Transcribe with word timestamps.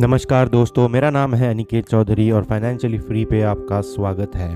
नमस्कार 0.00 0.48
दोस्तों, 0.48 0.88
मेरा 0.88 1.08
नाम 1.10 1.34
है 1.34 1.48
अनिकेत 1.50 1.88
चौधरी 1.88 2.30
और 2.30 2.44
फाइनेंशियली 2.44 2.98
फ्री 2.98 3.24
पे 3.24 3.40
आपका 3.42 3.80
स्वागत 3.80 4.36
है। 4.36 4.54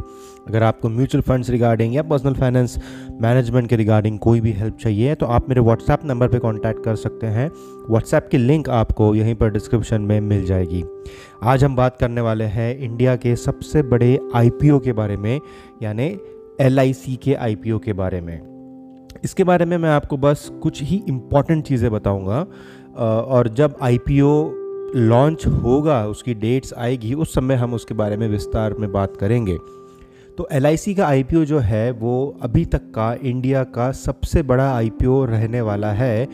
अगर 0.49 0.63
आपको 0.63 0.89
म्यूचुअल 0.89 1.23
फंड्स 1.23 1.51
रिगार्डिंग 1.51 1.95
या 1.95 2.03
पर्सनल 2.03 2.35
फाइनेंस 2.35 2.79
मैनेजमेंट 3.23 3.69
के 3.69 3.77
रिगार्डिंग 3.77 4.19
कोई 4.19 4.41
भी 4.41 4.53
हेल्प 4.53 4.77
चाहिए 4.77 5.15
तो 5.15 5.27
आप 5.27 5.49
मेरे 5.49 5.61
व्हाट्सएप 5.61 6.05
नंबर 6.05 6.29
पे 6.29 6.39
कांटेक्ट 6.39 6.83
कर 6.85 6.97
सकते 6.97 7.27
हैं। 7.27 7.51
व्हाट्सएप 7.91 8.29
की 8.33 8.39
लिंक 8.39 8.69
आपको 8.71 9.15
यहीं 9.15 9.35
पर 9.35 9.51
डिस्क्रिप्शन 9.51 10.03
में 10.03 10.21
मिल 10.23 10.45
जाएगी। 10.47 10.85
आज 11.43 11.65
हम 11.65 11.77
बात 11.77 11.97
करने 12.01 12.21
वाले 12.21 12.45
हैं 12.45 12.77
इंडिया 12.79 13.17
के 13.17 13.37
सबसे 13.37 13.83
बड़े 13.85 14.19
आईपीओ 14.35 14.79
के 14.79 14.93
बारे 14.93 15.17
में, 15.17 15.41
यानी 15.83 16.15
LIC 16.63 17.17
के 17.17 17.35
आईपीओ 17.35 17.79
के 17.79 17.93
बारे 17.93 18.21
में। 18.21 18.41
इसके 19.25 19.45
बारे 19.45 19.65
में 19.65 19.79
मैं 19.79 19.91
आपको 19.91 20.17
बस 20.17 20.51
कुछ 20.63 20.83
ही 20.83 21.03
इंपॉर्टेंट 21.09 21.65
चीज़ें 21.65 21.91
बताऊँगा 21.93 22.47
और 22.97 23.49
जब 23.49 23.77
आईपीओ 23.83 24.33
लॉन्च 24.95 25.47
होगा, 25.47 26.07
उसकी 26.07 26.35
डेट्स 26.35 26.75
आएगी, 26.75 27.15
उस 27.15 27.35
समय 27.35 27.55
हम 27.55 27.75
उसके 27.75 27.95
बारे 27.95 28.17
में 28.17 28.29
विस्तार 28.29 28.75
में 28.75 28.93
बात 28.93 29.17
करेंगे। 29.17 29.57
तो 30.39 30.49
एलआईसी 30.53 30.95
का 30.95 31.07
आईपीओ 31.07 31.45
जो 31.45 31.59
है, 31.59 31.91
वो 31.91 32.39
अभी 32.43 32.65
तक 32.65 32.79
का 32.79 33.17
इंडिया 33.23 33.65
का 33.65 33.93
सबसे 33.93 34.43
बड़ा 34.43 34.71
आईपीओ 34.77 35.25
रहने 35.25 35.61
वाला 35.61 35.93
है। 35.93 36.29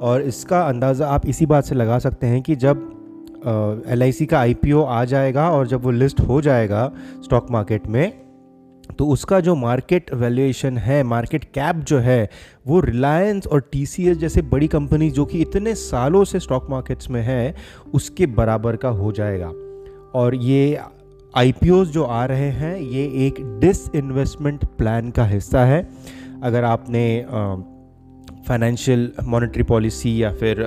और 0.00 0.22
इसका 0.22 0.60
अंदाज़ा 0.60 1.06
आप 1.06 1.26
इसी 1.26 1.46
बात 1.46 1.64
से 1.64 1.74
लगा 1.74 1.98
सकते 1.98 2.26
हैं 2.26 2.42
कि 2.42 2.56
जब 2.56 3.84
एलआईसी 3.88 4.26
का 4.26 4.40
आईपीओ 4.40 4.82
आ 4.82 5.04
जाएगा 5.04 5.50
और 5.50 5.66
जब 5.66 5.82
वो 5.82 5.90
लिस्ट 5.90 6.20
हो 6.20 6.40
जाएगा 6.40 6.92
स्टॉक 7.24 7.50
मार्केट 7.50 7.86
में 7.86 8.29
तो 8.90 9.06
उसका 9.06 9.40
जो 9.40 9.54
मार्केट 9.54 10.14
वैल्यूएशन 10.14 10.78
है 10.78 11.02
मार्केट 11.02 11.44
कैप 11.44 11.76
जो 11.76 11.98
है, 11.98 12.30
वो 12.66 12.80
रिलायंस 12.80 13.46
और 13.46 13.60
टीसीएस 13.72 14.16
जैसे 14.16 14.42
बड़ी 14.42 14.68
कंपनी 14.68 15.10
जो 15.10 15.24
कि 15.24 15.40
इतने 15.40 15.74
सालों 15.74 16.24
से 16.24 16.40
स्टॉक 16.40 16.66
मार्केट्स 16.70 17.10
में 17.10 17.22
है, 17.22 17.54
उसके 17.94 18.26
बराबर 18.26 18.76
का 18.76 18.88
हो 18.88 19.12
जाएगा। 19.12 19.52
और 20.14 20.34
ये 20.34 20.80
आई 21.36 21.54
जो 21.64 22.02
आ 22.04 22.24
रहे 22.24 22.50
हैं, 22.50 22.76
ये 22.76 23.26
एक 23.26 23.60
डिस 23.60 23.90
इन्वेस्टमेंट 23.94 24.64
प्लान 24.64 25.10
का 25.10 25.24
हिस्सा 25.24 25.64
है। 25.64 25.88
अगर 26.42 26.64
आपने 26.64 27.26
फाइनेंशियल 28.50 29.10
मॉनेटरी 29.24 29.62
पॉलिसी 29.64 30.12
या 30.22 30.32
फिर 30.34 30.62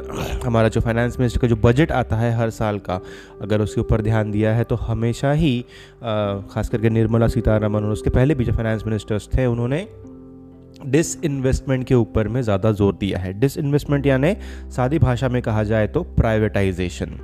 हमारा 0.45 0.67
जो 0.70 0.81
फाइनेंस 0.81 1.20
मिनिस्टर 1.20 1.42
का 1.42 1.48
जो 1.48 1.56
बजट 1.64 1.92
आता 1.94 2.16
है 2.16 2.31
हर 2.38 2.50
साल 2.52 2.80
का, 2.80 3.00
अगर 3.42 3.62
उसके 3.62 3.81
ऊपर 3.81 4.02
ध्यान 4.02 4.31
दिया 4.31 4.53
है 4.56 4.64
तो 4.64 4.76
हमेशा 4.84 5.31
ही 5.34 5.59
खास 6.52 6.70
करके 6.70 6.89
निर्मला 6.89 7.28
सीतारमन 7.28 7.84
और 7.84 7.92
उसके 7.92 8.09
पहले 8.11 8.36
भी 8.36 8.45
जो 8.45 8.54
फाइनेंस 8.54 8.84
मिनिस्टर्स 8.86 9.28
थे, 9.36 9.45
उन्होंने 9.45 9.88
डिस 10.86 11.16
इन्वेस्टमेंट 11.23 11.86
के 11.88 11.95
ऊपर 11.95 12.28
में 12.28 12.42
ज़्यादा 12.42 12.72
ज़ोर 12.72 12.95
दिया 12.95 13.20
है। 13.20 13.34
डिस 13.39 13.58
इन्वेस्टमेंट 13.58 14.06
यानी 14.06 14.36
सादी 14.72 15.00
भाषा 15.00 15.30
में 15.30 15.42
कहा 15.42 15.64
जाए 15.66 15.88
तो 15.88 16.04
प्राइवेटाइजेशन 16.16 17.20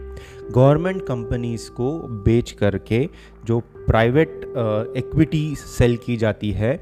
गवर्नमेंट 0.52 1.02
कंपनीज़ 1.08 1.70
को 1.72 1.92
बेच 2.26 2.52
करके 2.60 3.08
जो 3.46 3.60
प्राइवेट 3.88 4.42
इक्विटी 4.98 5.44
सेल 5.58 5.98
की 6.06 6.18
जाती 6.18 6.52
है 6.52 6.80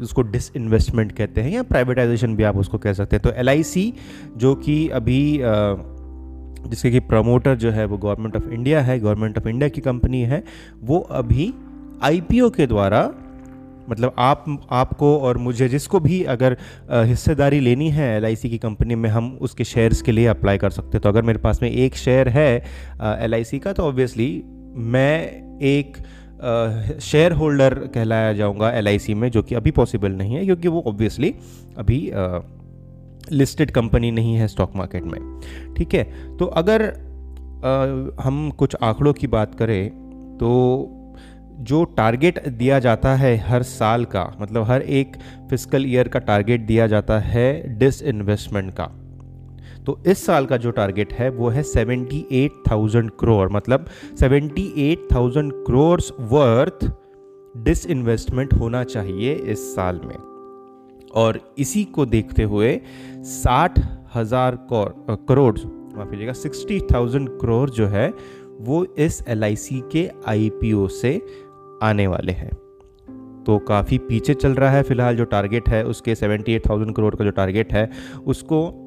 उसको 0.00 0.22
डिस 0.22 0.50
इन्वेस्टमेंट 0.56 1.12
कहते 1.12 1.40
हैं 1.40 1.50
या 1.50 1.62
प्राइवेटाइजेशन 1.62 2.36
भी 2.36 2.42
आप 2.42 2.56
उसको 2.56 2.78
कह 2.78 2.92
सकते 2.92 3.16
हैं। 3.16 3.22
तो 3.22 3.30
एलआईसी 3.30 3.92
जो 4.36 4.54
कि 4.54 4.88
अभी 4.88 5.40
जिसके 6.64 6.90
कि 6.90 7.00
प्रमोटर 7.00 7.54
जो 7.54 7.70
है 7.70 7.84
वो 7.84 7.96
गवर्नमेंट 7.96 8.36
ऑफ़ 8.36 8.48
इंडिया 8.48 8.80
है 8.80 8.98
गवर्नमेंट 9.00 9.38
ऑफ़ 9.38 9.48
इंडिया 9.48 9.68
की 9.68 9.80
कंपनी 9.80 10.22
है, 10.22 10.44
वो 10.82 10.98
अभी 10.98 11.52
आईपीओ 12.02 12.50
के 12.50 12.66
द्वारा 12.66 13.10
मतलब 13.90 14.14
आप, 14.18 14.44
आपको 14.70 15.16
और 15.18 15.38
मुझे 15.38 15.68
जिसको 15.68 16.00
भी 16.00 16.22
अगर 16.24 16.56
हिस्सेदारी 16.92 17.60
लेनी 17.60 17.88
है 17.90 18.16
एलआईसी 18.16 18.50
की 18.50 18.58
कंपनी 18.58 18.94
में, 18.94 19.08
हम 19.10 19.38
उसके 19.40 19.64
शेयर्स 19.64 20.02
के 20.02 20.12
लिए 20.12 20.26
अप्लाई 20.26 20.58
कर 20.58 20.70
सकते 20.70 20.88
हैं। 20.88 21.00
तो 21.00 21.08
अगर 21.08 21.22
मेरे 21.22 21.38
पास 21.38 21.62
में 21.62 21.70
एक 21.70 21.94
शेयर 21.94 22.28
है 22.28 22.62
LIC 23.28 23.58
का 23.58 23.72
तो 23.72 23.82
ऑब्वियसली 23.82 24.42
मैं 24.76 25.20
एक 25.60 25.96
शेयर 27.00 27.32
होल्डर 27.32 27.74
कहलाया 27.74 28.32
जाऊँगा 28.32 28.70
एलआईसी 28.70 29.14
में 29.14 29.30
जो 29.30 29.42
कि 29.42 29.54
अभी 29.54 29.70
पॉसिबल 29.70 30.12
नहीं 30.12 30.34
है 30.34 30.44
क्योंकि 30.44 30.68
वो 30.68 30.82
ऑब्वियसली 30.86 31.34
अभी 31.78 32.10
लिस्टेड 33.32 33.70
कंपनी 33.70 34.10
नहीं 34.10 34.34
है 34.34 34.48
स्टॉक 34.48 34.72
मार्केट 34.76 35.02
में। 35.02 35.74
ठीक 35.76 35.94
है? 35.94 36.36
तो 36.36 36.46
अगर 36.46 36.82
आ, 37.64 38.24
हम 38.24 38.50
कुछ 38.50 38.76
आंकड़ों 38.82 39.12
की 39.12 39.26
बात 39.26 39.54
करें 39.54 39.90
तो 40.38 40.50
जो 41.60 41.84
टारगेट 41.84 42.48
दिया 42.48 42.78
जाता 42.78 43.14
है 43.14 43.36
हर 43.36 43.62
साल 43.62 44.04
का 44.04 44.36
मतलब 44.40 44.62
हर 44.62 44.82
एक 44.82 45.16
फ़िज़िकल 45.50 45.86
ईयर 45.86 46.08
का 46.08 46.18
टारगेट 46.18 46.60
दिया 46.60 46.86
जाता 46.86 47.18
है 47.18 47.78
डिस 47.78 48.02
इन्वेस्टमेंट 48.02 48.72
का। 48.74 48.90
तो 49.86 49.98
इस 50.06 50.24
साल 50.26 50.46
का 50.46 50.56
जो 50.56 50.70
टारगेट 50.70 51.12
है 51.12 51.28
वो 51.30 51.48
है 51.48 51.62
78,000 51.62 53.10
करोड़ 53.20 53.48
मतलब 53.52 53.86
78,000 54.18 55.50
करोड़ 55.66 56.00
वर्थ 56.32 56.90
डिस 57.54 57.86
इन्वेस्टमेंट 57.86 58.54
होना 58.54 58.84
चाहिए 58.84 59.34
इस 59.34 59.74
साल 59.74 60.00
में। 60.04 60.16
और 61.14 61.40
इसी 61.58 61.84
को 61.84 62.06
देखते 62.06 62.42
हुए 62.42 62.80
साठ 63.24 63.78
हज़ार 64.14 64.58
करोड़ 64.70 65.58
माफ़ 65.58 66.10
कीजिएगा 66.10 66.32
सिक्सटी 66.32 66.80
थाउज़ेंड 66.92 67.28
करोड़ 67.40 67.70
जो 67.70 67.86
है 67.86 68.12
वो 68.60 68.84
इस 68.98 69.22
एलआईसी 69.28 69.82
के 69.92 70.08
आईपीओ 70.28 70.86
से 70.88 71.20
आने 71.82 72.06
वाले 72.06 72.32
हैं। 72.32 72.50
तो 73.44 73.58
काफ़ी 73.58 73.98
पीछे 73.98 74.34
चल 74.34 74.54
रहा 74.54 74.70
है 74.70 74.82
फ़िलहाल 74.82 75.16
जो 75.16 75.24
टारगेट 75.24 75.68
है 75.68 75.84
उसके 75.84 76.14
सेवेंटी 76.14 76.54
एट 76.54 76.68
थाउज़ेंड 76.68 76.94
करोड़ 76.96 77.14
का 77.14 77.24
जो 77.24 77.30
टारगेट 77.30 77.72
है 77.72 77.90
उसको 78.26 78.83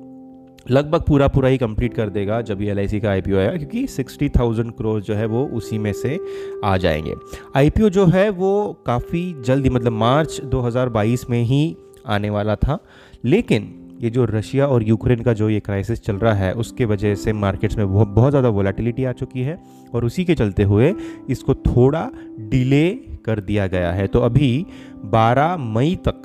लगभग 0.71 1.01
पूरा 1.01 1.27
पूरा 1.27 1.49
ही 1.49 1.57
कंप्लीट 1.57 1.93
कर 1.93 2.09
देगा 2.09 2.41
जब 2.41 2.61
ये 2.61 2.71
एल 2.71 2.99
का 2.99 3.09
आई 3.09 3.21
आएगा, 3.21 3.57
क्योंकि 3.57 3.85
सिक्सटी 3.87 4.29
थाउज़ेंड 4.29 4.71
करोड़ 4.71 5.01
जो 5.01 5.13
है 5.13 5.25
वो 5.25 5.45
उसी 5.47 5.77
में 5.77 5.91
से 5.93 6.19
आ 6.63 6.77
जाएँगे। 6.77 7.13
आईपीओ 7.55 7.89
जो 7.89 8.05
है 8.05 8.29
वो 8.29 8.83
काफ़ी 8.85 9.35
जल्दी 9.45 9.69
मतलब 9.69 9.91
मार्च 9.91 10.39
2022 10.45 11.29
में 11.29 11.41
ही 11.43 11.75
आने 12.07 12.29
वाला 12.29 12.55
था। 12.55 12.79
लेकिन 13.25 13.73
ये 14.01 14.09
जो 14.09 14.25
रशिया 14.25 14.67
और 14.67 14.83
यूक्रेन 14.83 15.21
का 15.21 15.33
जो 15.33 15.49
ये 15.49 15.59
क्राइसिस 15.59 16.01
चल 16.01 16.15
रहा 16.15 16.33
है, 16.33 16.53
उसके 16.53 16.85
वजह 16.85 17.15
से 17.15 17.33
मार्केट्स 17.33 17.77
में 17.77 17.87
बहुत 17.93 18.07
बहुत 18.07 18.29
ज़्यादा 18.29 18.49
वोलेटिलिटी 18.49 19.03
आ 19.03 19.11
चुकी 19.11 19.41
है 19.41 19.57
और 19.93 20.05
उसी 20.05 20.25
के 20.25 20.35
चलते 20.35 20.63
हुए 20.63 20.93
इसको 21.29 21.53
थोड़ा 21.53 22.09
डिले 22.39 22.89
कर 23.25 23.39
दिया 23.39 23.67
गया 23.67 23.91
है। 23.91 24.07
तो 24.07 24.19
अभी 24.19 24.65
12 25.05 25.57
मई 25.57 25.97
तक 26.07 26.21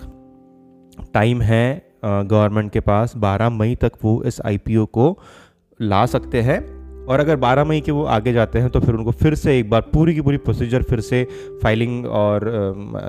टाइम 1.14 1.40
है 1.42 1.91
गवर्नमेंट 2.04 2.72
के 2.72 2.80
पास 2.80 3.16
12 3.16 3.50
मई 3.50 3.74
तक 3.74 3.92
वो 4.04 4.22
इस 4.22 4.40
आईपीओ 4.46 4.86
को 4.86 5.18
ला 5.80 6.06
सकते 6.06 6.40
हैं। 6.40 6.82
और 7.06 7.20
अगर 7.20 7.36
12 7.36 7.64
मई 7.64 7.80
के 7.80 7.92
वो 7.92 8.04
आगे 8.04 8.32
जाते 8.32 8.58
हैं 8.58 8.70
तो 8.70 8.80
फिर 8.80 8.94
उनको 8.94 9.10
फिर 9.10 9.34
से 9.34 9.58
एक 9.58 9.70
बार 9.70 9.80
पूरी 9.80 10.14
की 10.14 10.20
पूरी 10.20 10.36
प्रोसीजर 10.36 10.82
फिर 10.82 11.00
से 11.00 11.26
फाइलिंग 11.62 12.06
और 12.06 12.52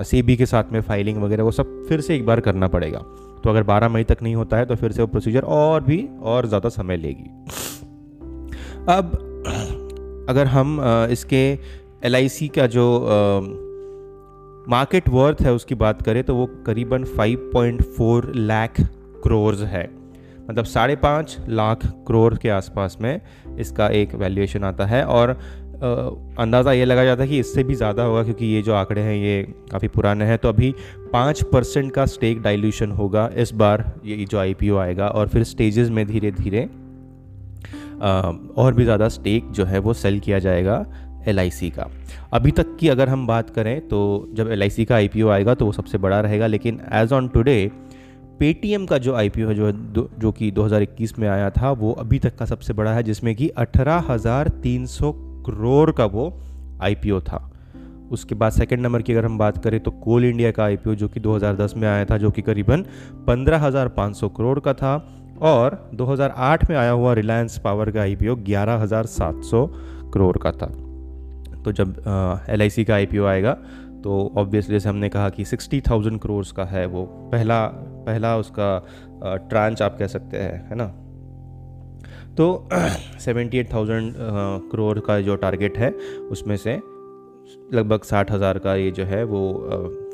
सी 0.04 0.22
uh, 0.22 0.36
के 0.36 0.46
साथ 0.46 0.64
में 0.72 0.80
फाइलिंग 0.80 1.22
वगैरह 1.22 1.42
वो 1.42 1.50
सब 1.50 1.84
फिर 1.88 2.00
से 2.00 2.16
एक 2.16 2.26
बार 2.26 2.40
करना 2.40 2.68
पड़ेगा। 2.68 2.98
तो 3.44 3.50
अगर 3.50 3.62
12 3.62 3.88
मई 3.88 4.04
तक 4.04 4.18
नहीं 4.22 4.34
होता 4.34 4.56
है 4.56 4.66
तो 4.66 4.76
फिर 4.76 4.92
से 4.92 5.02
वो 5.02 5.08
प्रोसीजर 5.08 5.42
और 5.42 5.82
भी 5.82 6.08
और 6.22 6.46
ज़्यादा 6.46 6.68
समय 6.68 6.96
लेगी। 6.96 7.30
अब 8.88 10.26
अगर 10.28 10.46
हम 10.46 10.80
इसके 11.10 11.58
LIC 12.06 12.54
का 12.54 12.66
जो 12.66 13.06
मार्केट 14.66 15.08
वर्थ 15.08 15.40
है 15.42 15.52
उसकी 15.54 15.74
बात 15.76 16.00
करें 16.02 16.22
तो 16.24 16.34
वो 16.36 16.46
करीबन 16.66 17.04
5.4 17.16 18.30
लाख 18.36 18.80
क्रोर्स 19.22 19.62
है। 19.62 19.84
मतलब 20.48 20.64
साढ़े 20.66 20.96
पाँच 20.98 21.36
लाख 21.50 21.86
करोड़ 22.08 22.34
के 22.34 22.48
आसपास 22.50 22.96
में 23.00 23.20
इसका 23.58 23.88
एक 23.90 24.14
वैल्यूएशन 24.14 24.64
आता 24.64 24.86
है 24.86 25.04
और 25.06 25.30
अंदाज़ा 25.80 26.72
ये 26.72 26.84
लगा 26.84 27.04
जाता 27.04 27.22
है 27.22 27.28
कि 27.28 27.38
इससे 27.38 27.62
भी 27.64 27.74
ज़्यादा 27.74 28.02
होगा 28.02 28.22
क्योंकि 28.24 28.46
ये 28.46 28.62
जो 28.62 28.74
आंकड़े 28.74 29.00
हैं 29.00 29.14
ये 29.16 29.42
काफ़ी 29.70 29.88
पुराने 29.88 30.24
हैं। 30.24 30.38
तो 30.38 30.48
अभी 30.48 30.74
पाँच 31.12 31.42
परसेंट 31.42 31.92
का 31.92 32.06
स्टेक 32.06 32.42
डाइल्यूशन 32.42 32.90
होगा 32.92 33.28
इस 33.36 33.52
बार 33.54 33.84
ये 34.04 34.24
जो 34.24 34.38
आईपीओ 34.38 34.76
आएगा 34.78 35.08
और 35.08 35.28
फिर 35.28 35.44
स्टेजेस 35.44 35.88
में 35.90 36.06
धीरे 36.06 36.30
धीरे 36.32 36.64
और 38.56 38.74
भी 38.74 38.84
ज़्यादा 38.84 39.08
स्टेक 39.08 39.50
जो 39.50 39.64
है 39.64 39.78
वो 39.78 39.92
सेल 39.94 40.18
किया 40.20 40.38
जाएगा। 40.38 40.84
एलआईसी 41.26 41.70
का। 41.70 41.90
अभी 42.32 42.50
तक 42.50 42.76
की 42.76 42.88
अगर 42.88 43.08
हम 43.08 43.26
बात 43.26 43.50
करें 43.50 43.88
तो 43.88 44.28
जब 44.32 44.50
एलआईसी 44.50 44.84
का 44.84 44.94
आईपीओ 44.94 45.28
आएगा 45.28 45.54
तो 45.54 45.66
वो 45.66 45.72
सबसे 45.72 45.98
बड़ा 45.98 46.20
रहेगा 46.20 46.46
लेकिन 46.46 46.80
एज 46.92 47.12
ऑन 47.12 47.28
टुडे 47.28 47.70
पेटीएम 48.38 48.86
का 48.86 48.98
जो 48.98 49.14
आईपीओ 49.14 49.48
है 49.48 49.54
जो 49.54 49.72
जो 50.18 50.32
कि 50.32 50.52
2021 50.52 51.18
में 51.18 51.28
आया 51.28 51.50
था 51.50 51.70
वो 51.70 51.92
अभी 51.92 52.18
तक 52.18 52.36
का 52.36 52.44
सबसे 52.44 52.72
बड़ा 52.72 52.92
है 52.92 53.02
जिसमें 53.02 53.36
कि 53.36 53.48
18,300 53.48 55.12
करोड़ 55.46 55.90
का 55.90 56.04
वो 56.04 56.40
आईपीओ 56.82 57.20
था। 57.20 57.50
उसके 58.10 58.34
बाद 58.34 58.52
सेकंड 58.52 58.80
नंबर 58.80 59.02
की 59.02 59.12
अगर 59.12 59.24
हम 59.24 59.38
बात 59.38 59.64
करें 59.64 59.80
तो 59.80 59.90
कोल 59.90 60.24
इंडिया 60.24 60.50
का 60.50 60.64
आई 60.64 60.76
जो 60.86 61.08
कि 61.08 61.20
2010 61.20 61.76
में 61.76 61.88
आया 61.88 62.04
था 62.04 62.16
जो 62.16 62.30
कि 62.30 62.42
करीबन 62.42 62.84
15,500 63.26 64.30
करोड़ 64.36 64.60
का 64.60 64.74
था 64.74 65.08
और 65.40 65.90
2008 65.94 66.70
में 66.70 66.76
आया 66.76 66.90
हुआ 66.90 67.12
रिलायंस 67.12 67.58
पावर 67.58 67.90
का 67.90 68.00
आई 68.00 68.16
पी 68.16 68.26
करोड़ 70.10 70.38
का 70.38 70.52
था। 70.52 70.83
तो 71.64 71.72
जब 71.72 72.02
एलआईसी 72.50 72.84
का 72.84 72.94
आईपीओ 72.94 73.24
आएगा 73.26 73.52
तो 74.04 74.32
ऑब्वियसली 74.36 74.74
जैसे 74.74 74.88
हमने 74.88 75.08
कहा 75.08 75.28
कि 75.30 75.44
सिक्सटी 75.44 75.80
थाउज़ेंड 75.80 76.20
करोर्स 76.20 76.52
का 76.52 76.64
है 76.64 76.84
वो 76.86 77.04
पहला 77.32 77.66
पहला 78.06 78.36
उसका 78.36 78.68
ट्रांच 79.50 79.82
आप 79.82 79.96
कह 79.98 80.06
सकते 80.06 80.36
हैं, 80.36 80.68
है 80.68 80.76
ना? 80.76 80.86
तो 82.36 82.68
सेवेंटी 83.20 83.58
एट 83.58 83.72
थाउज़ेंड 83.72 84.14
करोड़ 84.72 84.98
का 84.98 85.20
जो 85.20 85.36
टारगेट 85.36 85.78
है, 85.78 85.90
उसमें 86.30 86.56
से 86.56 86.74
लगभग 87.74 88.02
साठ 88.02 88.32
हज़ार 88.32 88.58
का 88.58 88.74
ये 88.74 88.90
जो 88.90 89.04
है 89.04 89.22
वो 89.24 89.42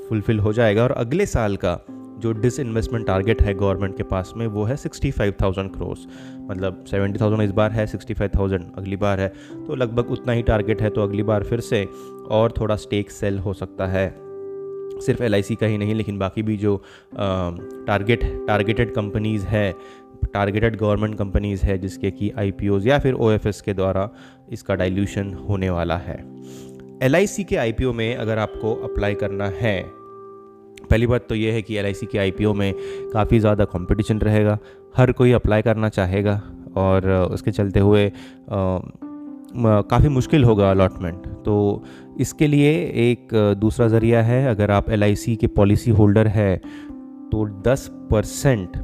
फुलफ़िल 0.09 0.39
हो 0.39 0.53
जाएगा 0.53 0.83
और 0.83 0.93
अगले 0.93 1.27
साल 1.27 1.57
का 1.57 1.79
जो 2.21 2.33
डिस 2.33 2.59
इन्वेस्टमेंट 2.61 3.07
टारगेट 3.07 3.43
है 3.43 3.55
गवर्नमेंट 3.55 3.97
के 3.97 4.03
पास 4.05 4.33
में, 4.37 4.47
वो 4.47 4.65
है 4.65 4.77
सिक्सटी 4.77 5.11
फाइव 5.11 5.35
थाउज़ेंड 5.43 5.71
क्रोर्स 5.73 6.07
मतलब 6.51 6.85
सेवेंटी 6.91 7.19
थाउज़ेंड 7.21 7.43
इस 7.43 7.51
बार 7.53 7.73
है 7.73 7.87
सिक्सटी 7.87 8.15
फाइव 8.15 8.31
थाउज़ेंड 8.37 8.65
अगली 8.79 8.97
बार 8.97 9.21
है. 9.21 9.29
तो 9.67 9.75
लगभग 9.75 10.11
उतना 10.11 10.33
ही 10.33 10.43
टारगेट 10.43 10.83
है 10.83 10.91
तो 10.91 11.03
अगली 11.03 11.23
बार 11.23 11.45
फिर 11.45 11.61
से 11.61 11.85
और 12.31 12.53
थोड़ा 12.61 12.77
स्टेक 12.77 13.11
सेल 13.11 13.39
हो 13.39 13.53
सकता 13.55 13.87
है. 13.87 14.09
सिर्फ़ 15.01 15.23
एलआईसी 15.23 15.55
का 15.55 15.67
ही 15.67 15.79
नहीं, 15.79 15.95
लेकिन 15.95 16.19
बाकी 16.19 16.43
भी 16.43 16.57
जो 16.57 16.77
टारगेट 17.15 18.25
टारगेटेड 18.49 18.95
कंपनीज़ 18.95 19.47
है 19.47 19.73
टारगेटेड 20.35 20.77
गवर्नमेंट 20.77 21.17
कंपनीज़ 21.19 21.63
है, 21.63 21.79
जिसके 21.79 22.11
कि 22.11 22.31
आई 22.31 22.53
या 22.87 22.99
फिर 22.99 23.15
ओएफएस 23.15 23.61
के 23.61 23.75
द्वारा 23.75 24.09
इसका 24.53 24.75
डाइल्यूशन 24.75 25.33
होने 25.49 25.71
वाला 25.71 25.97
है. 25.99 26.19
LIC 27.03 27.45
के 27.45 27.57
आईपीओ 27.57 27.93
में 27.93 28.17
अगर 28.17 28.39
आपको 28.39 28.75
अप्लाई 28.85 29.15
करना 29.15 29.47
है 29.57 29.81
पहली 30.91 31.07
बात 31.07 31.27
तो 31.29 31.35
ये 31.35 31.53
है 31.53 31.63
कि 31.63 31.77
एलआईसी 31.79 32.07
के 32.07 32.19
आईपीओ 32.19 32.53
में 32.55 32.73
काफ़ी 33.13 33.39
ज़्यादा 33.41 33.65
कंपटीशन 33.67 34.19
रहेगा। 34.21 34.59
हर 34.97 35.13
कोई 35.13 35.33
अप्लाई 35.33 35.63
करना 35.63 35.89
चाहेगा 35.91 36.41
और 36.77 37.09
उसके 37.33 37.51
चलते 37.51 37.81
हुए 37.81 38.11
काफ़ी 39.55 40.09
मुश्किल 40.11 40.45
होगा 40.45 40.71
अलॉटमेंट 40.71 41.27
तो 41.45 41.83
इसके 42.21 42.47
लिए 42.47 42.71
एक 43.03 43.29
दूसरा 43.59 43.89
ज़रिया 43.89 44.23
है, 44.23 44.47
अगर 44.49 44.71
आप 44.71 44.91
एलआईसी 44.91 45.35
के 45.37 45.47
पॉलिसी 45.49 45.91
होल्डर 45.93 46.27
है 46.29 46.57
तो 46.57 47.47
10 47.63 47.89
परसेंट 48.11 48.77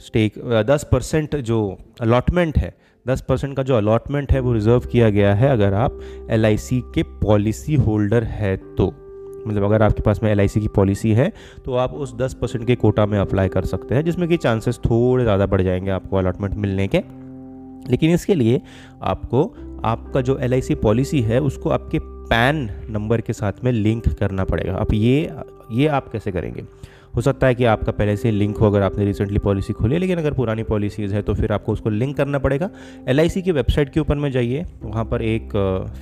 स्टेक 0.00 0.38
दस 0.68 0.86
परसेंट 0.92 1.36
जो 1.38 1.58
अलॉटमेंट 2.00 2.58
है, 2.58 2.74
दस 3.06 3.20
परसेंट 3.28 3.56
का 3.56 3.62
जो 3.62 3.76
अलॉटमेंट 3.76 4.32
है 4.32 4.40
वो 4.40 4.52
रिज़र्व 4.52 4.86
किया 4.92 5.10
गया 5.10 5.34
है, 5.34 5.50
अगर 5.50 5.74
आप 5.74 5.98
LIC 6.32 6.80
के 6.94 7.02
पॉलिसी 7.02 7.74
होल्डर 7.76 8.24
है 8.24 8.56
तो। 8.56 8.92
मतलब 9.46 9.64
अगर 9.64 9.82
आपके 9.82 10.02
पास 10.02 10.20
में 10.22 10.30
एलआईसी 10.30 10.60
की 10.60 10.68
पॉलिसी 10.68 11.12
है 11.12 11.32
तो 11.64 11.74
आप 11.74 11.94
उस 11.94 12.14
10 12.16 12.34
परसेंट 12.34 12.66
के 12.66 12.74
कोटा 12.74 13.06
में 13.06 13.18
अप्लाई 13.18 13.48
कर 13.48 13.64
सकते 13.64 13.94
हैं, 13.94 14.04
जिसमें 14.04 14.28
कि 14.28 14.36
चांसेस 14.36 14.78
थोड़े 14.84 15.24
ज़्यादा 15.24 15.46
बढ़ 15.46 15.62
जाएँगे 15.62 15.90
आपको 15.90 16.16
अलॉटमेंट 16.16 16.54
मिलने 16.54 16.88
के। 16.88 17.02
लेकिन 17.90 18.10
इसके 18.10 18.34
लिए 18.34 18.60
आपको, 19.02 19.44
आपका 19.84 20.20
जो 20.20 20.38
एलआईसी 20.38 20.74
पॉलिसी 20.74 21.20
है, 21.20 21.40
उसको 21.40 21.70
आपके 21.70 21.98
पैन 22.02 22.68
नंबर 22.90 23.20
के 23.20 23.32
साथ 23.32 23.52
में 23.64 23.72
लिंक 23.72 24.08
करना 24.08 24.44
पड़ेगा। 24.44 24.74
अब 24.74 24.94
ये 24.94 25.30
ये 25.72 25.86
आप 25.86 26.08
कैसे 26.08 26.32
करेंगे? 26.32 26.64
हो 27.16 27.20
सकता 27.20 27.46
है 27.46 27.54
कि 27.54 27.64
आपका 27.64 27.92
पहले 27.92 28.16
से 28.16 28.30
लिंक 28.30 28.56
हो 28.56 28.66
अगर 28.66 28.82
आपने 28.82 29.04
रिसेंटली 29.04 29.38
पॉलिसी 29.38 29.72
खोली, 29.72 29.98
लेकिन 29.98 30.18
अगर 30.18 30.32
पुरानी 30.32 30.62
पॉलिसीज़ 30.62 31.14
है 31.14 31.22
तो 31.22 31.34
फिर 31.34 31.52
आपको 31.52 31.72
उसको 31.72 31.90
लिंक 31.90 32.16
करना 32.16 32.38
पड़ेगा। 32.38 32.70
LIC 33.10 33.42
की 33.42 33.52
वेबसाइट 33.52 33.92
के 33.92 34.00
ऊपर 34.00 34.14
में 34.14 34.30
जाइए, 34.32 34.64
वहाँ 34.82 35.04
पर 35.04 35.22
एक 35.22 35.52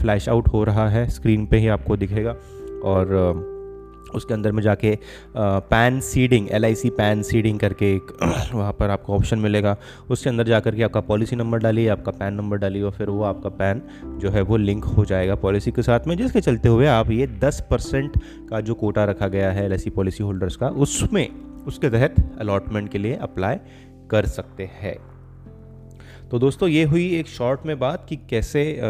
फ्लैश 0.01 0.29
आउट 0.29 0.49
हो 0.49 0.65
रहा 0.65 0.89
है 0.89 1.09
स्क्रीन 1.09 1.47
पे 1.47 1.59
ही 1.59 1.69
आपको 1.69 1.97
दिखेगा। 1.97 2.35
और 2.85 3.49
उसके 4.15 4.35
अंदर 4.35 4.53
में 4.53 4.63
जाके 4.63 4.99
PAN 5.37 6.01
seeding 6.01 6.49
L 6.51 6.65
I 6.65 6.75
C 6.75 6.91
PAN 6.91 7.23
seeding 7.23 7.59
करके 7.61 7.93
एक 7.95 8.07
वहाँ 8.55 8.73
पर 8.73 8.91
आपको 8.91 9.15
ऑप्शन 9.15 9.39
मिलेगा। 9.39 9.77
उसके 10.11 10.31
अंदर 10.31 10.45
जा 10.45 10.61
कर 10.61 10.75
के 10.75 10.83
आपका 10.83 11.01
पॉलिसी 11.01 11.37
नंबर 11.37 11.59
डालिए 11.59 11.89
आपका 11.89 12.13
पैन 12.13 12.35
नंबर 12.35 12.57
डालिए 12.57 12.83
और 12.83 12.91
फिर 12.91 13.11
वो 13.11 13.23
आपका 13.23 13.49
पैन 13.49 13.83
जो 14.19 14.31
है 14.31 14.43
वो 14.43 14.57
लिंक 14.57 14.85
हो 14.85 15.05
जाएगा 15.05 15.35
पॉलिसी 15.35 15.73
के 15.73 15.83
साथ 15.83 16.07
में। 16.07 16.17
जिसके 16.17 16.41
चलते 16.41 16.69
हुए 16.69 16.87
आप 16.87 17.11
ये 17.11 17.27
10 17.45 17.61
परसेंट 17.61 18.19
का 18.51 18.61
जो 18.61 18.75
कोटा 18.75 19.05
रखा 19.05 19.29
गया 19.29 19.51
है 19.53 19.65
L 19.65 19.73
I 19.73 19.79
C 19.79 19.91
policy 19.91 20.25
holders 20.25 20.57
का 20.57 20.69
उसमें 20.69 21.29
उसके 21.67 21.91
तहत 21.91 22.15
अलॉटमेंट 22.41 22.89
के 22.89 22.99
लिए 22.99 23.15
अप्लाई 23.15 23.57
कर 24.11 24.27
सकते 24.27 24.71
हैं। 24.75 24.97
तो 26.31 26.39
दोस्तों 26.39 26.69
ये 26.69 26.85
हुई 26.85 27.09
एक 27.19 27.27
शॉर्ट 27.29 27.61
में 27.67 27.79
बात 27.79 28.07
कि 28.09 28.17
कैसे 28.17 28.73
आ, 28.73 28.81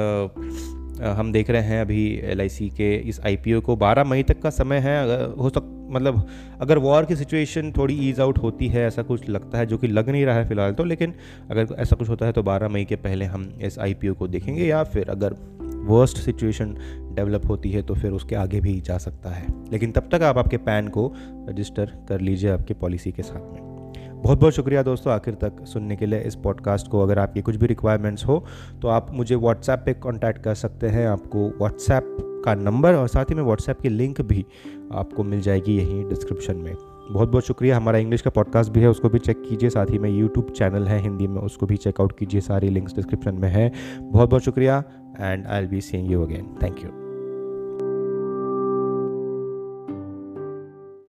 हम 1.01 1.33
देख 1.33 1.51
रहे 1.51 1.63
हैं 1.63 1.81
अभी 1.81 2.21
एलआईसी 2.25 2.69
के 2.71 2.95
इस 3.09 3.21
आईपीओ 3.21 3.61
को। 3.61 3.77
12 3.77 4.05
मई 4.05 4.23
तक 4.23 4.41
का 4.43 4.51
समय 4.51 4.79
है, 4.79 5.03
अगर 5.03 5.25
हो 5.39 5.49
सक 5.49 5.77
मतलब 5.91 6.27
अगर 6.61 6.79
वॉर 6.79 7.05
की 7.05 7.17
सिचुएशन 7.17 7.73
थोड़ी 7.73 7.95
ईज 8.09 8.21
आउट 8.21 8.39
होती 8.39 8.67
है, 8.69 8.87
ऐसा 8.87 9.03
कुछ 9.03 9.29
लगता 9.29 9.59
है 9.59 9.67
जो 9.67 9.79
कि 9.79 9.87
लग 9.87 10.09
नहीं 10.09 10.25
रहा 10.27 10.37
है 10.37 10.49
फ़िलहाल 10.49 10.73
तो 10.73 10.85
लेकिन 10.85 11.15
अगर 11.51 11.75
ऐसा 11.79 11.97
कुछ 11.97 12.09
होता 12.09 12.27
है 12.27 12.33
तो 12.33 12.43
12 12.43 12.69
मई 12.69 12.85
के 12.85 12.97
पहले 12.97 13.25
हम 13.25 13.53
इस 13.63 13.79
आईपीओ 13.79 14.15
को 14.15 14.29
देखेंगे 14.29 14.67
या 14.67 14.83
फिर 14.85 15.11
अगर 15.11 15.35
वर्स्ट 15.87 16.19
सिचुएशन 16.19 16.77
डेवलप 17.17 17.47
होती 17.49 17.71
है 17.71 17.83
तो 17.83 17.95
फिर 17.95 18.11
उसके 18.11 18.37
आगे 18.37 18.61
भी 18.61 18.81
जा 18.81 18.99
सकता 18.99 19.31
है। 19.31 19.47
लेकिन 19.73 19.93
तब 19.93 20.09
तक 20.13 20.23
आप 20.23 20.39
आपके 20.39 20.57
पैन 20.57 20.89
को 20.89 21.13
रजिस्टर 21.49 21.93
कर 22.09 22.21
लीजिए 22.21 22.51
आपके 22.51 22.75
पॉलिसी 22.75 23.13
के 23.13 23.23
साथ 23.23 23.53
में। 23.53 23.70
बहुत 24.23 24.41
बहुत 24.41 24.53
शुक्रिया 24.53 24.83
दोस्तों 24.83 25.13
आखिर 25.13 25.35
तक 25.35 25.65
सुनने 25.67 25.97
के 25.97 26.07
लिए 26.07 26.21
इस 26.21 26.35
पॉडकास्ट 26.35 26.89
को। 26.89 27.01
अगर 27.03 27.19
आपकी 27.19 27.43
कुछ 27.43 27.57
भी 27.57 27.67
रिक्वायरमेंट्स 27.67 28.25
हो 28.27 28.45
तो 28.83 28.89
आप 28.89 29.07
मुझे 29.15 29.35
व्हाट्सएप 29.35 29.83
पे 29.87 29.93
कांटेक्ट 29.95 30.43
कर 30.43 30.55
सकते 30.55 30.89
हैं। 30.89 31.07
आपको 31.09 31.47
व्हाट्सएप 31.49 32.17
का 32.45 32.55
नंबर 32.55 32.95
और 32.95 33.09
साथ 33.09 33.31
ही 33.31 33.35
में 33.35 33.43
व्हाट्सएप 33.43 33.81
की 33.81 33.89
लिंक 33.89 34.21
भी 34.21 34.45
आपको 34.95 35.25
मिल 35.25 35.41
जाएगी 35.41 35.77
यहीं 35.79 36.09
डिस्क्रिप्शन 36.09 36.57
में। 36.57 36.75
बहुत 37.11 37.29
बहुत 37.29 37.47
शुक्रिया। 37.47 37.77
हमारा 37.77 37.99
इंग्लिश 37.99 38.23
का 38.23 38.31
पॉडकास्ट 38.31 38.73
भी 38.73 38.81
है, 38.81 38.89
उसको 38.89 39.09
भी 39.09 39.19
चेक 39.19 39.43
कीजिए। 39.49 39.71
साथ 39.71 39.91
ही 39.91 39.99
में 39.99 40.11
यूट्यूब 40.11 40.51
चैनल 40.51 40.87
है 40.89 41.01
हिंदी 41.03 41.27
में, 41.27 41.41
उसको 41.43 41.67
भी 41.67 41.77
चेकआउट 41.77 42.19
कीजिए। 42.19 42.41
सारी 42.41 42.69
लिंक्स 42.69 42.97
डिस्क्रिप्शन 42.97 43.35
में 43.35 43.49
है। 43.49 43.71
बहुत 44.01 44.31
बहुत 44.31 44.43
शुक्रिया 44.43 44.83
and 45.21 45.47
I'll 45.63 45.69
be 45.69 45.81
seeing 45.81 46.11
you 46.11 46.25
again 46.25 46.57
thank 46.63 46.85
you 46.85 47.00